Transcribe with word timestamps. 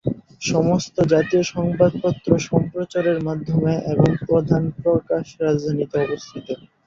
সমস্ত 0.43 0.95
জাতীয় 1.11 1.43
সংবাদপত্র, 1.53 2.29
সম্প্রচার 2.49 3.05
মাধ্যম 3.23 3.61
এবং 3.93 4.07
প্রধান 4.25 4.63
প্রকাশক 4.77 5.37
রাজধানীতে 5.41 5.95
অবস্থিত। 6.05 6.47